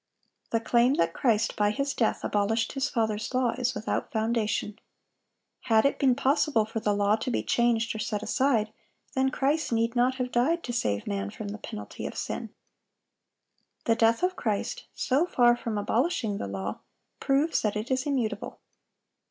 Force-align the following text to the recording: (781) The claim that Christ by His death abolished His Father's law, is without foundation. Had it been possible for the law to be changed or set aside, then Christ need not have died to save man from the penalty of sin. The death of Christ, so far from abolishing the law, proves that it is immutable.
(781) 0.49 0.63
The 0.63 0.67
claim 0.67 0.93
that 1.05 1.13
Christ 1.13 1.55
by 1.55 1.69
His 1.69 1.93
death 1.93 2.23
abolished 2.23 2.71
His 2.71 2.89
Father's 2.89 3.31
law, 3.35 3.51
is 3.51 3.75
without 3.75 4.11
foundation. 4.11 4.79
Had 5.65 5.85
it 5.85 5.99
been 5.99 6.15
possible 6.15 6.65
for 6.65 6.79
the 6.79 6.95
law 6.95 7.15
to 7.17 7.29
be 7.29 7.43
changed 7.43 7.93
or 7.93 7.99
set 7.99 8.23
aside, 8.23 8.73
then 9.13 9.29
Christ 9.29 9.71
need 9.71 9.95
not 9.95 10.15
have 10.15 10.31
died 10.31 10.63
to 10.63 10.73
save 10.73 11.05
man 11.05 11.29
from 11.29 11.49
the 11.49 11.59
penalty 11.59 12.07
of 12.07 12.17
sin. 12.17 12.49
The 13.85 13.95
death 13.95 14.23
of 14.23 14.35
Christ, 14.35 14.85
so 14.95 15.27
far 15.27 15.55
from 15.55 15.77
abolishing 15.77 16.39
the 16.39 16.47
law, 16.47 16.79
proves 17.19 17.61
that 17.61 17.75
it 17.75 17.91
is 17.91 18.07
immutable. 18.07 18.59